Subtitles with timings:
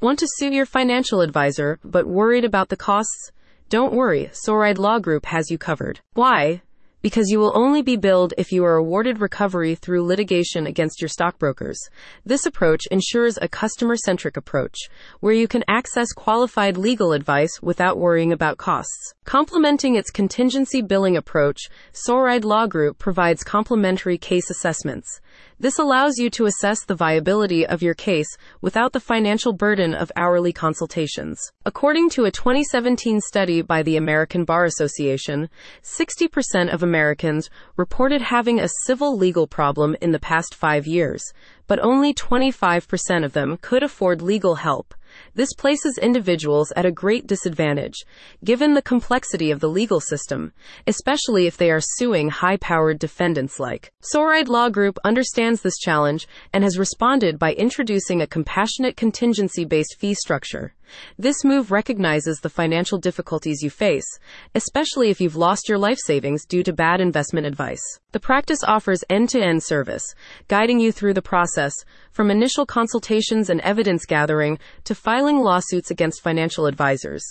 [0.00, 3.32] Want to sue your financial advisor, but worried about the costs?
[3.68, 6.00] Don't worry, Soreide Law Group has you covered.
[6.14, 6.62] Why?
[7.02, 11.08] because you will only be billed if you are awarded recovery through litigation against your
[11.08, 11.78] stockbrokers.
[12.24, 14.76] This approach ensures a customer centric approach,
[15.20, 19.14] where you can access qualified legal advice without worrying about costs.
[19.24, 25.20] Complementing its contingency billing approach, Soreide Law Group provides complimentary case assessments.
[25.58, 28.28] This allows you to assess the viability of your case
[28.60, 31.52] without the financial burden of hourly consultations.
[31.66, 35.50] According to a 2017 study by the American Bar Association,
[35.82, 41.22] 60% of Americans reported having a civil legal problem in the past five years,
[41.66, 44.94] but only 25% of them could afford legal help.
[45.34, 48.04] This places individuals at a great disadvantage,
[48.44, 50.52] given the complexity of the legal system,
[50.86, 53.92] especially if they are suing high powered defendants like.
[54.00, 59.96] Soreide Law Group understands this challenge and has responded by introducing a compassionate contingency based
[59.98, 60.74] fee structure.
[61.18, 64.06] This move recognizes the financial difficulties you face,
[64.54, 67.82] especially if you've lost your life savings due to bad investment advice.
[68.12, 70.02] The practice offers end to end service,
[70.48, 71.72] guiding you through the process
[72.10, 77.22] from initial consultations and evidence gathering to filing lawsuits against financial advisors.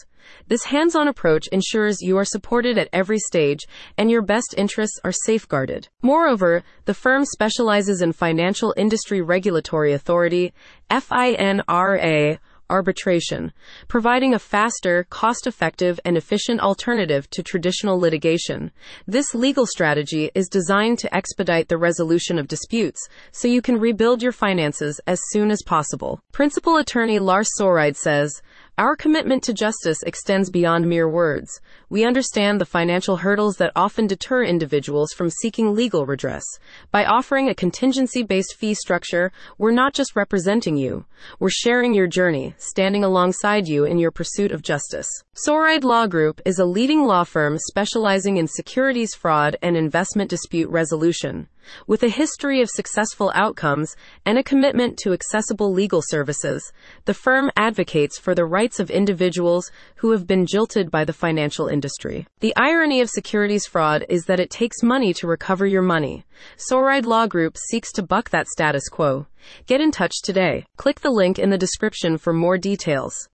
[0.47, 4.99] This hands on approach ensures you are supported at every stage and your best interests
[5.03, 5.89] are safeguarded.
[6.02, 10.53] Moreover, the firm specializes in Financial Industry Regulatory Authority,
[10.89, 13.51] FINRA, arbitration,
[13.87, 18.71] providing a faster, cost effective, and efficient alternative to traditional litigation.
[19.07, 24.21] This legal strategy is designed to expedite the resolution of disputes so you can rebuild
[24.21, 26.21] your finances as soon as possible.
[26.31, 28.41] Principal attorney Lars Soreide says,
[28.80, 31.59] our commitment to justice extends beyond mere words.
[31.89, 36.45] We understand the financial hurdles that often deter individuals from seeking legal redress.
[36.89, 41.03] By offering a contingency based fee structure, we're not just representing you,
[41.41, 45.09] we're sharing your journey, standing alongside you in your pursuit of justice.
[45.33, 50.70] Soreide Law Group is a leading law firm specializing in securities fraud and investment dispute
[50.70, 51.49] resolution.
[51.87, 56.71] With a history of successful outcomes and a commitment to accessible legal services,
[57.05, 61.67] the firm advocates for the rights of individuals who have been jilted by the financial
[61.67, 62.27] industry.
[62.39, 66.25] The irony of securities fraud is that it takes money to recover your money.
[66.55, 69.27] Soreide Law Group seeks to buck that status quo.
[69.65, 70.65] Get in touch today.
[70.77, 73.27] Click the link in the description for more details.